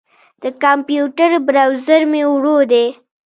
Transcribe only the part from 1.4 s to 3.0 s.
بروزر مې ورو دی.